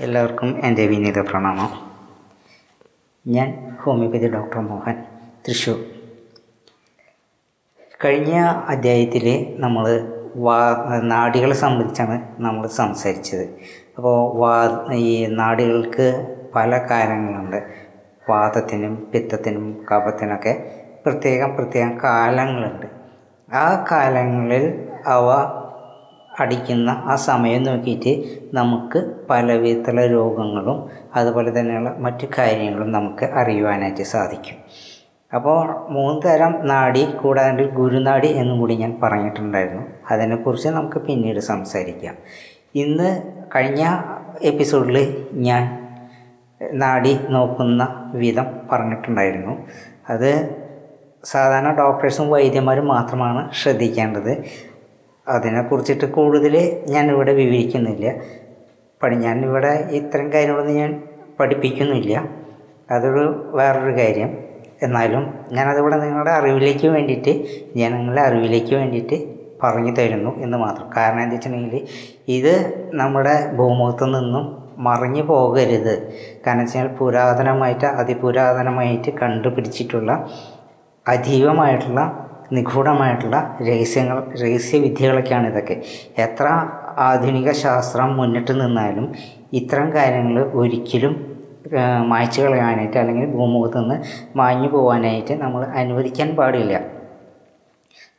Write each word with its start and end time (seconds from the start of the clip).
എല്ലാവർക്കും 0.00 0.60
എന്റെ 0.64 0.86
വിനീത 0.86 1.18
പ്രണാമം. 1.18 1.68
ഞാൻ 3.26 3.76
ഹോമിയോപ്പതി 3.82 4.28
ഡോക്ടർ 4.28 4.60
മോഹൻ 4.60 5.04
തൃശൂർ 5.48 5.76
കഴിഞ്ഞ 8.04 8.32
അധ്യായത്തിൽ 8.68 9.56
നമ്മൾ 9.58 9.84
വാ 10.36 10.58
നാടികളെ 11.02 11.54
സംബന്ധിച്ചാണ് 11.54 12.16
നമ്മൾ 12.38 12.66
സംസാരിച്ചത്. 12.66 13.44
അപ്പോൾ 13.96 14.16
വാ 14.40 14.86
ഈ 14.92 15.26
നാടികൾക്ക് 15.26 16.36
പല 16.54 16.86
കാര്യങ്ങളുണ്ട് 16.90 17.58
വാദത്തിനും 18.30 19.10
പിത്തത്തിനും 19.14 19.86
കഫത്തിനൊക്കെ 19.92 20.54
പ്രത്യേകം 21.06 21.56
പ്രത്യേകം 21.56 22.00
കാലങ്ങളുണ്ട്. 22.04 22.86
ആ 23.54 23.86
കാലങ്ങളിൽ 23.90 24.88
അവ 25.06 25.28
അടിക്കുന്ന 26.40 26.90
ആ 26.90 27.16
സമയം 27.16 27.62
നോക്കിയിട്ട് 27.62 28.24
നമുക്ക് 28.54 29.12
പല 29.30 29.52
വിധത്തിലുള്ള 29.52 30.06
രോഗങ്ങളും 30.06 30.88
അതുപോലെ 31.14 31.60
തന്നെയുള്ള 31.60 31.94
മറ്റു 31.98 32.26
കാര്യങ്ങളും 32.38 32.92
നമുക്ക് 32.92 33.24
അറിയുവാനായിട്ട് 33.24 34.02
സാധിക്കും. 34.02 34.58
അപ്പോൾ 35.34 35.90
മൂന്ന് 35.90 36.22
തരം 36.22 36.66
നാഡി 36.66 37.06
കൂടാതെ 37.22 37.64
ഗുരുനാഡി 37.64 38.26
എന്നും 38.26 38.58
കൂടി 38.58 38.74
ഞാൻ 38.74 39.00
പറഞ്ഞിട്ടുണ്ടായിരുന്നു. 39.02 39.82
അതിനെക്കുറിച്ച് 40.10 40.68
നമുക്ക് 40.68 40.98
പിന്നീട് 40.98 41.40
സംസാരിക്കാം. 41.40 42.14
ഇന്ന് 42.74 43.22
കഴിഞ്ഞ 43.56 44.02
എപ്പിസോഡിൽ 44.42 45.26
ഞാൻ 45.32 45.88
നാഡി 46.72 47.18
നോക്കുന്ന 47.28 48.10
വിധം 48.14 48.46
പറഞ്ഞിട്ടുണ്ടായിരുന്നു. 48.72 49.66
അത് 50.10 50.56
സാധാരണ 51.24 51.76
ഡോക്ടേഴ്സും 51.78 52.30
വൈദ്യന്മാരും 52.30 52.88
മാത്രമാണ് 52.88 53.52
ശ്രദ്ധിക്കേണ്ടത്. 53.52 54.44
അതിനെക്കുറിച്ചിട്ട് 55.28 56.04
കൂടുതൽ 56.04 56.82
ഞാനിവിടെ 56.88 57.32
വിവരിക്കുന്നില്ല. 57.32 58.14
പഠി 59.02 59.14
ഞാനിവിടെ 59.14 59.88
ഇത്തരം 59.90 60.32
കാര്യങ്ങളൊന്നും 60.32 60.76
ഞാൻ 60.76 61.02
പഠിപ്പിക്കുന്നില്ല. 61.40 62.28
അതൊരു 62.90 63.50
വേറൊരു 63.50 63.96
കാര്യം. 63.96 64.38
എന്നാലും 64.82 65.34
ഞാനതിവിടെ 65.52 65.96
നിങ്ങളുടെ 65.96 66.30
അറിവിലേക്ക് 66.30 66.86
വേണ്ടിയിട്ട് 66.86 67.44
ജനങ്ങളുടെ 67.76 68.20
അറിവിലേക്ക് 68.20 68.74
വേണ്ടിയിട്ട് 68.74 69.34
പറഞ്ഞു 69.62 69.96
തരുന്നു 69.96 70.36
എന്ന് 70.36 70.58
മാത്രം. 70.58 70.90
കാരണം 70.96 71.20
എന്താ 71.20 71.34
വെച്ചിട്ടുണ്ടെങ്കിൽ 71.34 71.86
ഇത് 72.28 72.74
നമ്മുടെ 72.94 73.52
ഭൂമുഖത്ത് 73.52 74.14
നിന്നും 74.14 74.64
മറിഞ്ഞു 74.78 75.22
പോകരുത്. 75.22 76.12
കാരണം 76.46 76.60
വെച്ചാൽ 76.60 76.88
പുരാതനമായിട്ട് 76.88 77.84
അതിപുരാതനമായിട്ട് 77.84 79.10
കണ്ടുപിടിച്ചിട്ടുള്ള 79.10 80.28
അതീവമായിട്ടുള്ള 81.08 82.23
നിഗൂഢമായിട്ടുള്ള 82.54 83.58
രഹസ്യങ്ങൾ 83.62 84.32
രഹസ്യവിദ്യകളൊക്കെയാണ് 84.42 85.46
ഇതൊക്കെ. 85.46 85.82
എത്ര 86.18 86.66
ആധുനിക 86.98 87.52
ശാസ്ത്രം 87.52 88.16
മുന്നിട്ട് 88.16 88.60
നിന്നാലും 88.60 89.12
ഇത്തരം 89.52 89.92
കാര്യങ്ങൾ 89.92 90.42
ഒരിക്കലും 90.42 91.34
മായ്ച്ചു 92.06 92.42
കളയാനായിട്ട് 92.42 92.98
അല്ലെങ്കിൽ 92.98 93.26
ഭൂമുഖത്ത് 93.26 93.78
നിന്ന് 93.78 93.94
മാഞ്ഞു 94.36 94.68
പോകാനായിട്ട് 94.68 95.34
നമ്മൾ 95.34 95.64
അനുവദിക്കാൻ 95.64 96.36
പാടില്ല. 96.36 96.80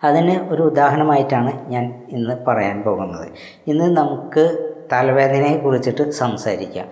അതിന് 0.03 0.49
ഒരു 0.49 0.63
ഉദാഹരണമായിട്ടാണ് 0.63 1.69
ഞാൻ 1.69 2.03
ഇന്ന് 2.09 2.45
പറയാൻ 2.47 2.83
പോകുന്നത്. 2.83 3.27
ഇന്ന് 3.67 3.97
നമുക്ക് 3.97 4.73
തലവേദനയെ 4.93 5.57
കുറിച്ചിട്ട് 5.57 6.09
സംസാരിക്കാം. 6.11 6.85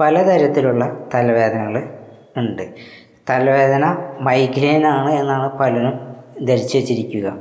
പലതരത്തിലുള്ള 0.00 0.96
തലവേദനകൾ 1.14 1.82
ഉണ്ട്. 2.36 2.64
തലവേദന 3.30 3.96
മൈഗ്രെയിൻ 4.20 4.86
ആണ് 4.86 5.10
എന്നാണ് 5.10 5.58
പലരും 5.58 6.09
ധരിച്ചു 6.48 6.78
വച്ചിരിക്കുക. 6.78 7.38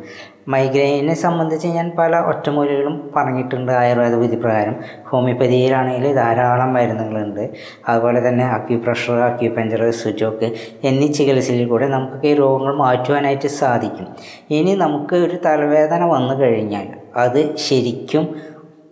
മൈഗ്രെയിനെ 0.47 1.13
സംബന്ധിച്ച് 1.13 1.67
ഞാൻ 1.67 1.91
പല 1.97 2.19
ഒറ്റമൂലികളും 2.19 3.11
പറഞ്ഞിട്ടുണ്ട് 3.15 3.71
ആയുർവേദ 3.71 4.13
വിധി 4.13 4.35
പ്രകാരം 4.35 4.75
ഹോമിയോപ്പതിയിലാണെങ്കിൽ 5.07 6.13
ധാരാളം 6.13 6.73
മരുന്നുകളുണ്ട്. 6.73 7.49
അതുപോലെ 7.87 8.27
തന്നെ 8.27 8.45
അക്യുപ്രഷർ 8.45 9.13
അക്യുപഞ്ചർ 9.13 9.89
സുജോക്ക് 9.89 10.51
എന്നീ 10.83 11.07
ചികിത്സയിൽ 11.07 11.67
കൂടെ 11.67 11.87
നമുക്ക് 11.87 12.27
ഈ 12.27 12.33
രോഗങ്ങൾ 12.33 12.75
മാറ്റുവാനായിട്ട് 12.75 13.47
സാധിക്കും. 13.47 14.07
ഇനി 14.51 14.75
നമുക്ക് 14.75 15.15
ഒരു 15.15 15.37
തലവേദന 15.45 16.03
വന്നു 16.03 16.33
കഴിഞ്ഞാൽ 16.33 16.87
അത് 17.15 17.55
ശരിക്കും 17.55 18.35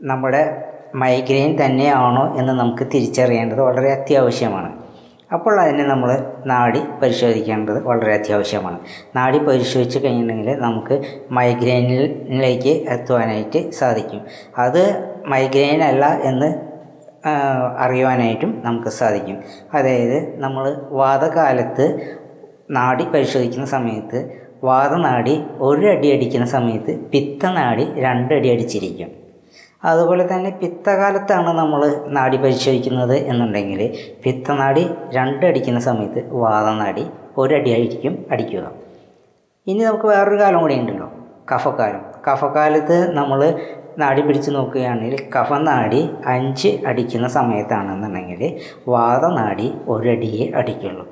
നമ്മുടെ 0.01 0.63
മൈഗ്രെയിൻ 0.95 1.65
തന്നെയാണോ 1.65 2.35
എന്ന് 2.37 2.53
നമുക്ക് 2.53 2.83
തിരിച്ചറിയേണ്ടത് 2.93 3.61
വളരെ 3.61 3.91
അത്യാവശ്യമാണ്. 3.93 4.86
അപ്പോൾ 5.33 5.59
അതിനെ 5.61 5.83
നമ്മൾ 5.83 6.09
നാടി 6.45 6.81
പരിശോധിക്കേണ്ടത് 7.01 7.83
വളരെ 7.83 8.13
അത്യാവശ്യമാണ്. 8.13 8.79
നാടി 9.15 9.39
പരിശോധിച്ച് 9.39 9.99
കഴിഞ്ഞിട്ടുണ്ടെങ്കിൽ 10.03 10.59
നമുക്ക് 10.61 11.01
മൈഗ്രെയിനിലേക്ക് 11.31 12.73
എത്തുവാനായിട്ട് 12.89 13.71
സാധിക്കും. 13.71 14.21
അത് 14.57 14.81
മൈഗ്രെയിൻ 15.25 15.83
അല്ല 15.83 16.05
എന്ന് 16.05 16.49
അറിയുവാനായിട്ടും 17.77 18.61
നമുക്ക് 18.65 18.87
സാധിക്കും. 18.87 19.37
അതായത് 19.73 20.39
നമ്മൾ 20.39 20.81
വാദകാലത്ത് 20.89 22.17
നാടി 22.71 23.05
പരിശോധിക്കുന്ന 23.05 23.65
സമയത്ത് 23.65 24.19
വാദനാടി 24.63 25.43
ഒരു 25.59 25.87
അടി 25.87 26.07
അടിക്കുന്ന 26.11 26.45
സമയത്ത് 26.45 26.99
പിത്തനാടി 27.11 27.85
രണ്ടടി 27.99 28.49
അടിച്ചിരിക്കും. 28.49 29.26
അതുപോലെ 29.87 30.23
തന്നെ 30.33 30.49
പിത്തകാലത്താണ് 30.49 31.51
നമ്മൾ 31.57 31.81
നാടി 32.07 32.37
പരിശോധിക്കുന്നത് 32.37 33.15
എന്നുണ്ടെങ്കിൽ 33.31 33.81
പിത്തനാഡി 34.23 34.83
രണ്ടടിക്കുന്ന 35.11 35.79
സമയത്ത് 35.79 36.21
വാദനാഡി 36.33 37.05
ഒരടിയായിരിക്കും 37.37 38.25
അടിക്കുക. 38.31 38.71
ഇനി 39.67 39.79
നമുക്ക് 39.83 40.05
വേറൊരു 40.05 40.39
കാലം 40.41 40.61
കൂടി 40.61 40.75
ഉണ്ടല്ലോ 40.79 41.11
കഫക്കാലം. 41.51 42.03
കഫക്കാലത്ത് 42.27 42.97
നമ്മൾ 43.15 43.39
നാടി 43.99 44.21
പിടിച്ച് 44.21 44.51
നോക്കുകയാണെങ്കിൽ 44.51 45.19
കഫനാടി 45.35 46.09
അഞ്ച് 46.25 46.67
അടിക്കുന്ന 46.87 47.27
സമയത്താണെന്നുണ്ടെങ്കിൽ 47.27 48.41
വാദനാടി 48.87 49.67
ഒരടിയെ 49.87 50.45
അടിക്കുള്ളൂ. 50.55 51.05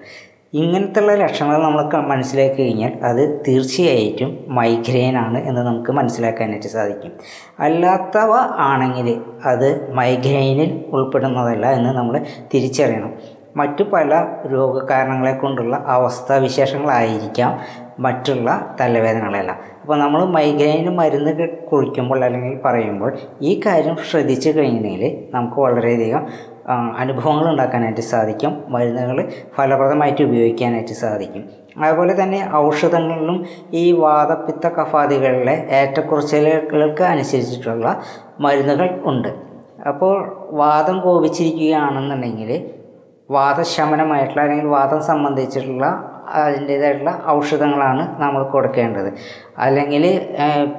ഇങ്ങനത്തുള്ള 0.54 1.16
ലക്ഷണങ്ങൾ 1.16 1.62
നമ്മൾ 1.64 2.02
മനസ്സിലാക്കി 2.08 2.62
കഴിഞ്ഞാൽ 2.62 2.94
അത് 3.04 3.42
തീർച്ചയായിട്ടും 3.48 4.46
മൈഗ്രെയിൻ 4.48 5.18
ആണ് 5.18 5.40
എന്ന് 5.48 5.62
നമുക്ക് 5.62 5.92
മനസ്സിലാക്കാനായിട്ട് 5.92 6.68
സാധിക്കും. 6.68 7.12
അല്ലാത്തവ 7.60 8.32
ആണെങ്കിൽ 8.68 9.08
അത് 9.46 9.92
മൈഗ്രെയിനിൽ 9.92 10.86
ഉൾപ്പെടുന്നതല്ല 10.92 11.66
എന്ന് 11.72 11.90
നമ്മൾ 11.98 12.18
തിരിച്ചറിയണം. 12.54 13.12
മറ്റു 13.58 13.84
പല 13.84 14.14
രോഗകാരണങ്ങളെ 14.52 15.34
കൊണ്ടുള്ള 15.34 15.76
അവസ്ഥാവിശേഷങ്ങളായിരിക്കാം 15.88 17.60
മറ്റുള്ള 18.00 18.76
തലവേദനകളെല്ലാം. 18.82 19.58
അപ്പോൾ 19.82 19.98
നമ്മൾ 20.00 20.26
മൈഗ്രെയിന് 20.26 20.90
മരുന്ന് 20.90 21.32
കുറിക്കുമ്പോൾ 21.72 22.26
അല്ലെങ്കിൽ 22.26 22.62
പറയുമ്പോൾ 22.66 23.12
ഈ 23.42 23.62
കാര്യം 23.66 23.96
ശ്രദ്ധിച്ചു 24.12 24.50
കഴിഞ്ഞെങ്കിൽ 24.50 25.30
നമുക്ക് 25.34 25.62
വളരെയധികം 25.62 26.24
അനുഭവങ്ങൾ 27.02 27.46
ഉണ്ടാക്കാനായിട്ട് 27.52 28.02
സാധിക്കും. 28.02 28.64
മരുന്നുകൾ 28.70 29.18
ഫലപ്രദമായിട്ട് 29.58 30.22
ഉപയോഗിക്കാനായിട്ട് 30.24 30.96
സാധിക്കും. 31.04 31.44
അതുപോലെ 31.84 32.14
തന്നെ 32.22 32.40
ഔഷധങ്ങളിലും 32.56 33.38
ഈ 33.74 33.92
വാദപ്പിത്ത 33.92 34.68
കഫാദികളിലെ 34.68 35.56
ഏറ്റക്കുറച്ചിലുകൾക്ക് 35.80 37.04
അനുസരിച്ചിട്ടുള്ള 37.04 37.88
മരുന്നുകൾ 38.40 38.90
ഉണ്ട്. 39.12 39.32
അപ്പോൾ 39.90 40.16
വാദം 40.62 41.00
കോപിച്ചിരിക്കുകയാണെന്നുണ്ടെങ്കിൽ 41.00 42.52
വാദശമനമായിട്ടുള്ള 43.32 44.42
അല്ലെങ്കിൽ 44.42 44.68
വാദം 44.68 45.00
സംബന്ധിച്ചിട്ടുള്ള 45.04 45.86
അതിന്റേതായിട്ടുള്ള 46.34 47.22
ഔഷധങ്ങളാണ് 47.28 48.04
നമ്മൾ 48.22 48.44
കൊടുക്കേണ്ടത്. 48.44 49.10
അല്ലെങ്കിൽ 49.58 50.04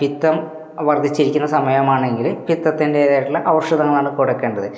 പിത്തം 0.00 0.36
വർദ്ധിച്ചിരിക്കുന്ന 0.88 1.46
സമയമാണെങ്കിൽ 1.46 2.26
പിത്തത്തിന്റേതായിട്ടുള്ള 2.48 3.42
ഔഷധങ്ങളാണ് 3.48 4.10
കൊടുക്കേണ്ടത്. 4.16 4.68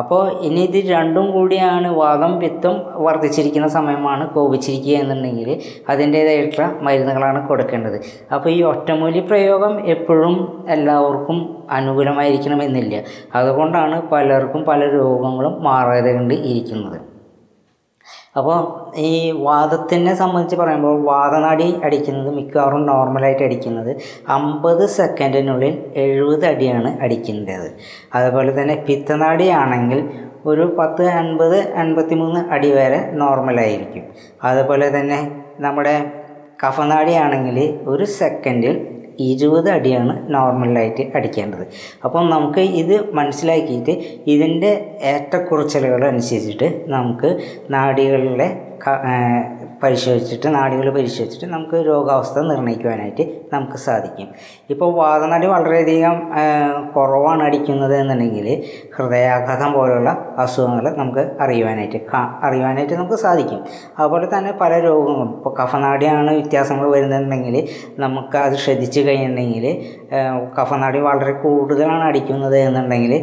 അപ്പോൾ 0.00 0.22
ഇനി 0.46 0.60
ഇത് 0.60 0.78
രണ്ടും 0.90 1.32
കൂടിയാണ് 1.32 1.88
വാദം 1.88 2.40
പിത്തം 2.40 2.76
വർദ്ധിച്ചിരിക്കുന്ന 3.06 3.68
സമയമാണ് 3.68 4.28
കോപിച്ചിരിക്കുക 4.28 4.96
എന്നുണ്ടെങ്കിൽ 5.02 5.50
അതിന്റേതായിട്ടുള്ള 5.88 6.66
മരുന്നുകളാണ് 6.82 7.48
കൊടുക്കേണ്ടത്. 7.48 7.98
അപ്പോൾ 8.34 8.50
ഈ 8.50 8.60
ഒറ്റമൂലി 8.72 9.20
പ്രയോഗം 9.20 9.74
എപ്പോഴും 9.86 10.64
എല്ലാവർക്കും 10.68 11.40
അനുകൂലമായിരിക്കണമെന്നില്ല. 11.70 12.94
അതുകൊണ്ടാണ് 13.34 14.02
പലർക്കും 14.12 14.64
പല 14.64 14.80
രോഗങ്ങളും 14.98 15.56
മാറാതെ 15.64 16.12
കൊണ്ട് 16.12 16.34
ഇരിക്കുന്നത്. 16.34 17.13
അപ്പോൾ 18.36 18.58
ഈ 18.96 19.32
വാദത്തിനെ 19.32 20.14
സംബന്ധിച്ച് 20.14 20.56
പറയുമ്പോൾ 20.56 20.94
വാദനാടി 21.04 21.66
അടിക്കുന്നത് 21.84 22.30
മിക്കവാറും 22.34 22.86
നോർമലായിട്ട് 22.86 23.44
അടിക്കുന്നത് 23.44 23.90
അമ്പത് 24.28 24.84
സെക്കൻഡിനുള്ളിൽ 24.88 25.74
എഴുപത് 25.94 26.46
അടിയാണ് 26.46 26.90
അടിക്കേണ്ടത്. 27.02 27.68
അതുപോലെ 28.14 28.62
തന്നെ 28.62 28.76
പിത്തനാടി 28.88 29.48
ആണെങ്കിൽ 29.48 30.00
ഒരു 30.46 30.74
പത്ത് 30.78 31.04
അൻപത് 31.20 31.58
അൻപത്തി 31.74 32.14
മൂന്ന് 32.14 32.40
അടി 32.50 32.70
വരെ 32.70 33.10
നോർമലായിരിക്കും 33.12 34.04
അതുപോലെ 34.42 34.88
തന്നെ 34.98 35.18
നമ്മുടെ 35.60 35.94
കഫനാടിയാണെങ്കിൽ 36.64 37.58
ഒരു 37.86 38.04
സെക്കൻഡിൽ 38.14 38.74
ഇരുപത് 39.20 39.70
അടിയാണ് 39.70 40.34
നോർമലായിട്ട് 40.34 41.10
അടിക്കേണ്ടത്. 41.14 41.66
അപ്പോൾ 42.04 42.30
നമുക്ക് 42.30 42.60
ഇത് 42.60 43.10
മനസ്സിലാക്കിയിട്ട് 43.12 43.90
ഇതിന്റെ 44.26 44.98
ഏറ്റക്കുറച്ചിലുകൾ 45.02 46.04
അനുസരിച്ചിട്ട് 46.04 46.84
നമുക്ക് 46.86 47.38
നാഡികളിലെ 47.70 48.48
പരിശോധിച്ചിട്ട് 49.84 50.48
നാടികൾ 50.56 50.86
പരിശോധിച്ചിട്ട് 50.96 51.48
നമുക്ക് 51.54 51.76
രോഗാവസ്ഥ 51.90 52.38
നിർണയിക്കുവാനായിട്ട് 52.50 53.24
നമുക്ക് 53.54 53.78
സാധിക്കും. 53.86 54.28
ഇപ്പോൾ 54.72 54.90
വാദനടി 55.00 55.46
വളരെയധികം 55.54 56.16
കുറവാണ് 56.94 57.42
അടിക്കുന്നത് 57.48 57.94
എന്നുണ്ടെങ്കിൽ 58.00 58.48
ഹൃദയാഘാതം 58.96 59.70
പോലുള്ള 59.76 60.10
അസുഖങ്ങൾ 60.44 60.86
നമുക്ക് 61.00 61.24
അറിയുവാനായിട്ട് 61.44 62.00
അറിയുവാനായിട്ട് 62.46 62.94
നമുക്ക് 62.94 63.18
സാധിക്കും. 63.26 63.60
അതുപോലെ 63.98 64.28
തന്നെ 64.34 64.52
പല 64.62 64.72
രോഗങ്ങളും 64.88 65.30
ഇപ്പോൾ 65.36 65.54
കഫനാടിയാണ് 65.60 66.30
വ്യത്യാസങ്ങൾ 66.40 66.88
വരുന്നുണ്ടെങ്കിൽ 66.96 67.56
നമുക്ക് 68.04 68.38
അത് 68.46 68.56
ശ്രദ്ധിച്ചു 68.64 69.00
കഴിഞ്ഞിട്ടുണ്ടെങ്കിൽ 69.00 69.66
കഫനാടി 70.58 71.00
വളരെ 71.08 71.32
കൂടുതലാണ് 71.44 72.04
അടിക്കുന്നത് 72.10 72.58
എന്നുണ്ടെങ്കിൽ 72.66 73.14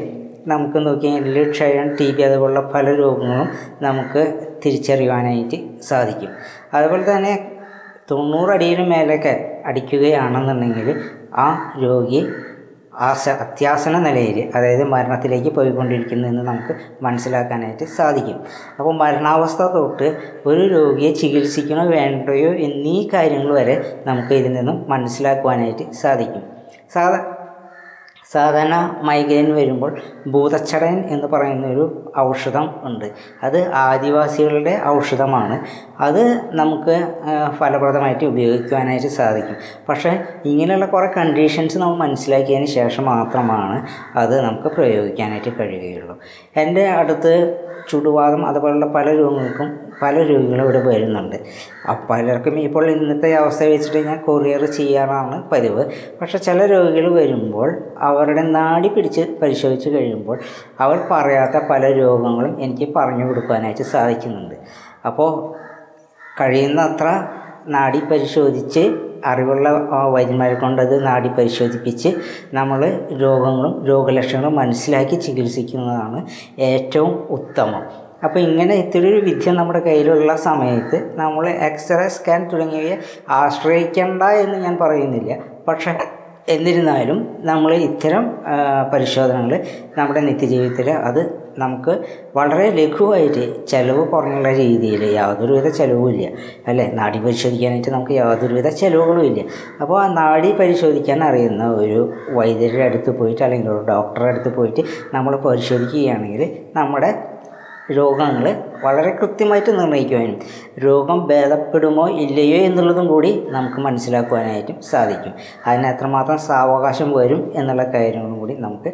നമുക്ക് 0.48 0.88
നോക്കിയാൽ 0.88 1.50
ക്ഷയം 1.50 1.96
ടി 1.96 2.12
ബി 2.12 2.22
അതുപോലുള്ള 2.22 2.72
പല 2.76 2.96
രോഗങ്ങളും 2.96 3.50
നമുക്ക് 3.82 4.50
തിരിച്ചറിയുവാനായിട്ട് 4.66 5.82
സാധിക്കും. 5.82 6.30
അതുപോലെ 6.74 7.16
തന്നെ 7.16 7.62
തൊണ്ണൂറടിയിലും 8.12 8.90
മേലൊക്കെ 8.90 9.62
അടിക്കുകയാണെന്നുണ്ടെങ്കിൽ 9.66 11.04
ആ 11.34 11.74
രോഗി 11.84 12.28
ആസ 12.94 13.30
അത്യാസന 13.30 14.00
നിലയിൽ 14.00 14.52
അതായത് 14.56 14.84
മരണത്തിലേക്ക് 14.84 15.50
പോയിക്കൊണ്ടിരിക്കുന്നു 15.50 16.28
എന്ന് 16.28 16.44
നമുക്ക് 16.44 16.76
മനസ്സിലാക്കാനായിട്ട് 17.02 17.86
സാധിക്കും. 17.86 18.40
അപ്പോൾ 18.80 18.94
മരണാവസ്ഥ 18.94 19.62
തൊട്ട് 19.62 20.18
ഒരു 20.46 20.62
രോഗിയെ 20.62 21.14
ചികിത്സിക്കണോ 21.14 21.86
വേണ്ടയോ 21.86 22.54
എന്നീ 22.54 23.10
കാര്യങ്ങൾ 23.14 23.54
വരെ 23.54 24.02
നമുക്ക് 24.06 24.34
ഇതിൽ 24.34 24.54
നിന്നും 24.54 24.86
മനസ്സിലാക്കുവാനായിട്ട് 24.90 25.92
സാധിക്കും. 25.92 26.44
സാധാ 26.94 27.41
സാധാരണ 28.34 29.00
മൈഗ്രെയിൻ 29.02 29.56
വരുമ്പോൾ 29.56 30.02
ഭൂതച്ചടയൻ 30.28 31.06
എന്ന് 31.10 31.28
പറയുന്ന 31.28 31.68
ഒരു 31.68 32.12
ഔഷധം 32.20 32.76
ഉണ്ട്. 32.84 33.12
അത് 33.44 33.74
ആദിവാസികളുടെ 33.74 34.82
ഔഷധമാണ്. 34.86 35.66
അത് 36.00 36.56
നമുക്ക് 36.56 36.96
ഫലപ്രദമായിട്ട് 37.58 38.26
ഉപയോഗിക്കുവാനായിട്ട് 38.26 39.08
സാധിക്കും. 39.08 39.56
പക്ഷേ 39.90 40.24
ഇങ്ങനെയുള്ള 40.46 40.86
കുറേ 40.86 41.08
കണ്ടീഷൻസ് 41.18 41.78
നമ്മൾ 41.78 41.96
മനസ്സിലാക്കിയതിന് 41.96 42.66
ശേഷം 42.66 43.06
മാത്രമാണ് 43.06 43.88
അത് 44.18 44.42
നമുക്ക് 44.42 44.68
പ്രയോഗിക്കാനായിട്ട് 44.68 45.60
കഴിയുകയുള്ളൂ. 45.60 46.20
എന്റെ 46.56 46.88
അടുത്ത് 46.88 47.34
ചുടുവാദം 47.92 48.42
അതുപോലുള്ള 48.46 48.88
പല 48.96 49.08
രോഗങ്ങൾക്കും 49.20 49.70
പല 50.02 50.16
രോഗികളും 50.30 50.64
ഇവിടെ 50.64 50.82
വരുന്നുണ്ട്. 50.88 51.36
പലർക്കും 52.10 52.56
ഇപ്പോൾ 52.60 52.86
ഇന്നത്തെ 52.92 53.30
അവസ്ഥ 53.42 53.64
വെച്ചിട്ട് 53.64 54.00
ഞാൻ 54.08 54.18
കൊറിയർ 54.28 54.64
ചെയ്യാറാണ് 54.78 55.38
പതിവ്. 55.50 55.84
പക്ഷെ 56.22 56.38
ചില 56.38 56.60
രോഗികൾ 56.66 57.08
വരുമ്പോൾ 57.20 57.70
അവരുടെ 58.10 58.44
നാടി 58.58 58.88
പിടിച്ച് 58.88 59.24
പരിശോധിച്ച് 59.42 59.90
കഴിയുമ്പോൾ 59.90 60.38
അവർ 60.80 61.00
പറയാത്ത 61.12 61.58
പല 61.70 61.84
രോഗങ്ങളും 62.02 62.56
എനിക്ക് 62.64 62.88
പറഞ്ഞു 62.96 63.28
കൊടുക്കാനായിട്ട് 63.28 63.86
സാധിക്കുന്നുണ്ട്. 63.94 64.56
അപ്പോൾ 65.06 65.32
കഴിയുന്നത്ര 66.42 67.08
നാടി 67.68 68.00
പരിശോധിച്ച് 68.12 68.84
അറിവുള്ള 69.26 69.70
വൈദ്യന്മാരെ 69.90 70.56
കൊണ്ടത് 70.56 71.06
നാടി 71.06 71.30
പരിശോധിപ്പിച്ച് 71.30 72.14
നമ്മൾ 72.54 73.02
രോഗങ്ങളും 73.12 73.86
രോഗലക്ഷണങ്ങളും 73.86 74.56
മനസ്സിലാക്കി 74.56 75.16
ചികിത്സിക്കുന്നതാണ് 75.16 76.26
ഏറ്റവും 76.60 77.28
ഉത്തമം. 77.30 77.84
അപ്പോൾ 78.24 78.40
ഇങ്ങനെ 78.40 78.76
ഇത്തിരി 78.76 79.22
വിദ്യ 79.22 79.52
നമ്മുടെ 79.52 79.80
കയ്യിലുള്ള 79.80 80.36
സമയത്ത് 80.36 81.18
നമ്മൾ 81.18 81.50
എക്സ്റേ 81.50 82.08
സ്കാൻ 82.08 82.50
തുടങ്ങിയവയെ 82.54 82.98
ആശ്രയിക്കേണ്ട 83.30 84.24
എന്ന് 84.24 84.58
ഞാൻ 84.58 84.78
പറയുന്നില്ല. 84.82 85.38
പക്ഷേ 85.68 85.92
എന്നിരുന്നാലും 86.48 87.38
നമ്മൾ 87.40 87.74
ഇത്തരം 87.74 88.32
പരിശോധനകൾ 88.94 89.66
നമ്മുടെ 89.98 90.20
നിത്യജീവിതത്തിൽ 90.20 90.90
അത് 90.90 91.42
നമുക്ക് 91.58 92.00
വളരെ 92.36 92.70
ലഘുവായിട്ട് 92.70 93.66
ചിലവ് 93.68 94.08
കുറഞ്ഞുള്ള 94.08 94.54
രീതിയിൽ 94.54 95.04
യാതൊരുവിധ 95.04 95.68
ചിലവുമില്ല. 95.68 96.28
അല്ലേ? 96.68 96.92
നാടി 96.94 97.20
പരിശോധിക്കാനായിട്ട് 97.20 97.90
നമുക്ക് 97.90 98.12
യാതൊരുവിധ 98.12 98.68
ചിലവുകളും 98.68 99.24
ഇല്ല. 99.24 99.40
അപ്പോൾ 99.82 100.04
ആ 100.04 100.08
നാടി 100.14 100.52
പരിശോധിക്കാൻ 100.52 101.24
അറിയുന്ന 101.24 101.74
ഒരു 101.74 102.14
വൈദ്യരുടെ 102.30 102.84
അടുത്ത് 102.84 103.18
പോയിട്ട് 103.20 103.44
അല്ലെങ്കിൽ 103.44 103.70
ഒരു 103.70 103.86
ഡോക്ടറുടെ 103.86 104.30
അടുത്ത് 104.30 104.56
പോയിട്ട് 104.56 104.84
നമ്മൾ 105.14 105.36
പരിശോധിക്കുകയാണെങ്കിൽ 105.36 106.62
നമ്മുടെ 106.76 107.31
രോഗങ്ങൾ 107.98 108.46
വളരെ 108.84 109.12
കൃത്യമായിട്ട് 109.20 109.72
നിർണയിക്കുവാനും 109.80 110.38
രോഗം 110.86 111.20
ഭേദപ്പെടുമോ 111.28 112.06
ഇല്ലയോ 112.24 112.60
എന്നുള്ളതും 112.68 113.08
കൂടി 113.08 113.32
നമുക്ക് 113.50 113.80
മനസ്സിലാക്കുവാനായിട്ടും 113.88 114.78
സാധിക്കും. 114.92 115.34
അതിന് 115.66 115.88
എത്രമാത്രം 115.88 116.40
സാവകാശം 116.50 117.12
വരും 117.20 117.42
എന്നുള്ള 117.56 117.86
കാര്യങ്ങളും 117.96 118.40
കൂടി 118.40 118.56
നമുക്ക് 118.66 118.92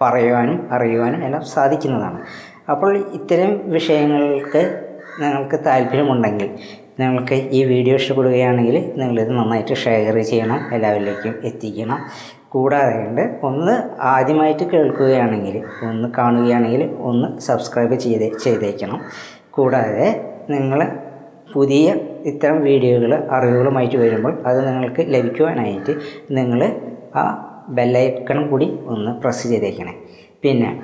പറയുവാനും 0.00 0.58
അറിയുവാനും 0.72 1.22
എല്ലാം 1.28 1.44
സാധിക്കുന്നതാണ്. 1.54 2.20
അപ്പോൾ 2.72 2.92
ഇത്തരം 3.18 3.52
വിഷയങ്ങൾക്ക് 3.76 4.62
നിങ്ങൾക്ക് 5.20 5.56
താല്പര്യമുണ്ടെങ്കിൽ 5.66 6.48
നിങ്ങൾക്ക് 7.00 7.36
ഈ 7.56 7.60
വീഡിയോ 7.64 7.96
ഇഷ്ടപ്പെടുകയാണെങ്കിൽ 8.00 8.76
നിങ്ങളിത് 9.00 9.30
നന്നായിട്ട് 9.30 9.74
ഷെയർ 9.82 10.16
ചെയ്യണം 10.30 10.60
എല്ലാവരിലേക്കും 10.74 11.34
എത്തിക്കണം. 11.44 11.98
കൂടാതെ 12.52 13.06
ഉണ്ട് 13.06 13.40
ഒന്ന് 13.42 13.74
ആദ്യമായിട്ട് 14.00 14.62
കേൾക്കുകയാണെങ്കിൽ 14.62 15.56
ഒന്ന് 15.88 16.08
കാണുകയാണെങ്കിൽ 16.18 16.90
ഒന്ന് 16.98 17.40
സബ്സ്ക്രൈബ് 17.40 17.94
ചെയ്ത് 17.94 18.38
ചെയ്തേക്കണം. 18.38 19.00
കൂടാതെ 19.50 20.08
നിങ്ങൾ 20.50 20.80
പുതിയ 21.54 21.94
ഇത്തരം 22.24 22.62
വീഡിയോകൾ 22.62 23.14
അറിവുകളുമായിട്ട് 23.30 23.96
വരുമ്പോൾ 23.96 24.42
അത് 24.46 24.68
നിങ്ങൾക്ക് 24.68 25.04
ലഭിക്കുവാനായിട്ട് 25.08 25.92
നിങ്ങൾ 26.30 26.60
ആ 27.16 27.22
ബെല്ലൈക്കണം 27.68 28.48
കൂടി 28.50 28.78
ഒന്ന് 28.86 29.10
പ്രസ് 29.20 29.48
ചെയ്തേക്കണേ. 29.48 29.94
പിന്നെ 30.44 30.82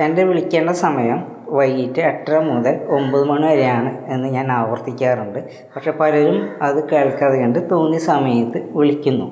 എന്റെ 0.00 0.24
വിളിക്കേണ്ട 0.24 0.70
സമയം 0.70 1.18
വൈകിട്ട് 1.48 2.00
എട്ടര 2.00 2.38
മുതൽ 2.38 2.74
ഒമ്പത് 2.90 3.24
മണി 3.24 3.46
വരെയാണ് 3.46 3.90
എന്ന് 4.06 4.28
ഞാൻ 4.28 4.52
ആവർത്തിക്കാറുണ്ട്. 4.52 5.40
പക്ഷെ 5.76 5.90
പലരും 5.90 6.48
അത് 6.62 6.88
കേൾക്കാതെ 6.88 7.36
കണ്ട് 7.40 7.70
തോന്നിയ 7.70 7.98
സമയത്ത് 7.98 8.58
വിളിക്കുന്നു. 8.78 9.26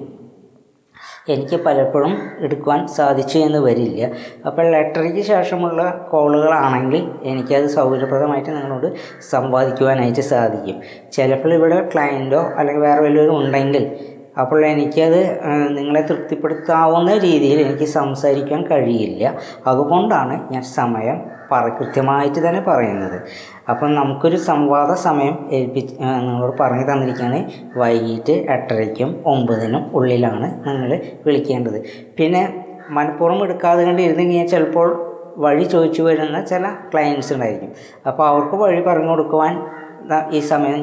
എനിക്ക് 1.29 1.57
പലപ്പോഴും 1.57 2.19
എടുക്കുവാൻ 2.39 2.87
സാധിച്ചു 2.87 3.39
എന്ന് 3.39 3.59
വരില്ല. 3.59 4.11
അപ്പോൾ 4.47 4.71
ലെറ്ററിക്ക് 4.71 5.21
ശേഷമുള്ള 5.21 6.09
കോളുകളാണെങ്കിൽ 6.11 7.11
എനിക്കത് 7.23 7.67
സൗകര്യപ്രദമായിട്ട് 7.67 8.51
നിങ്ങളോട് 8.51 8.89
സംവാദിക്കുവാനായിട്ട് 9.31 10.21
സാധിക്കും. 10.21 10.83
ചിലപ്പോൾ 11.13 11.55
ഇവിടെ 11.55 11.89
ക്ലയന്റോ 11.95 12.41
അല്ലെങ്കിൽ 12.57 12.83
വേറെ 12.83 13.03
വല്ലവരും 13.03 13.37
ഉണ്ടെങ്കിൽ 13.45 13.85
അപ്പോൾ 14.41 14.67
എനിക്കത് 14.67 15.21
നിങ്ങളെ 15.77 16.01
തൃപ്തിപ്പെടുത്താവുന്ന 16.01 17.11
രീതിയിൽ 17.19 17.59
എനിക്ക് 17.61 17.85
സംസാരിക്കാൻ 17.85 18.63
കഴിയില്ല. 18.71 19.25
അതുകൊണ്ടാണ് 19.67 20.35
ഞാൻ 20.53 20.63
സമയം 20.63 21.19
പറ 21.53 21.65
കൃത്യമായിട്ട് 21.69 22.49
തന്നെ 22.49 22.61
പറയുന്നത്. 22.69 23.17
അപ്പം 23.71 23.95
നമുക്കൊരു 23.95 24.37
സംവാദ 24.37 24.93
സമയം 25.07 25.35
ഏൽപ്പിച്ച് 25.53 25.95
നിങ്ങളോട് 26.03 26.55
പറഞ്ഞു 26.61 26.93
തന്നിരിക്കുകയാണ്. 26.93 27.41
വൈകിട്ട് 27.77 28.33
എട്ടരയ്ക്കും 28.55 29.11
ഒമ്പതിനും 29.27 29.85
ഉള്ളിലാണ് 29.95 30.69
നിങ്ങൾ 30.69 31.01
വിളിക്കേണ്ടത്. 31.27 31.79
പിന്നെ 32.19 32.43
മനഃപൂർവം 32.91 33.43
എടുക്കാതെ 33.45 33.83
കണ്ട് 33.85 34.03
ഇരുന്ന് 34.03 34.23
കഴിഞ്ഞാൽ 34.23 34.47
ചിലപ്പോൾ 34.47 34.89
വഴി 35.37 35.65
ചോദിച്ചു 35.65 36.03
വരുന്ന 36.03 36.45
ചില 36.45 36.65
ക്ലയൻസ് 36.91 37.33
ഉണ്ടായിരിക്കും. 37.33 37.71
അപ്പോൾ 38.07 38.25
അവർക്ക് 38.29 38.57
വഴി 38.57 38.81
പറഞ്ഞു 38.89 39.11
കൊടുക്കുവാൻ 39.11 39.55
ഈ 40.33 40.41
സമയം 40.41 40.81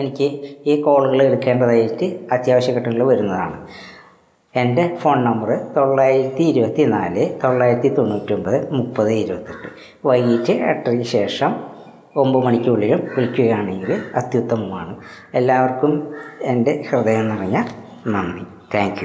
എനിക്ക് 0.00 0.28
ഈ 0.66 0.80
കോളുകൾ 0.82 1.22
എടുക്കേണ്ടതായിട്ട് 1.22 2.06
അത്യാവശ്യ 2.32 2.72
ഘട്ടങ്ങളിൽ 2.72 3.02
വരുന്നതാണ്. 3.02 3.68
എന്റെ 4.54 4.96
ഫോൺ 4.96 5.24
നമ്പർ 5.24 5.50
തൊള്ളായിരത്തി 5.76 6.42
ഇരുപത്തി 6.42 6.82
നാല് 6.82 7.40
തൊള്ളായിരത്തി 7.44 7.88
തൊണ്ണൂറ്റൊമ്പത് 7.88 8.72
മുപ്പത് 8.72 9.12
ഇരുപത്തെട്ട്. 9.12 9.68
വൈകിട്ട് 10.06 10.52
എട്ടരയ്ക്ക് 10.52 11.04
ശേഷം 11.04 11.54
ഒമ്പത് 12.16 12.44
മണിക്കുള്ളിലും 12.44 13.00
വിളിക്കുകയാണെങ്കിൽ 13.16 13.92
അത്യുത്തമമാണ്. 14.16 14.96
എല്ലാവർക്കും 15.34 16.14
എന്റെ 16.42 16.84
ഹൃദയം 16.90 17.28
നിറഞ്ഞ 17.28 17.58
നന്ദി. 18.06 18.44
താങ്ക് 18.74 19.04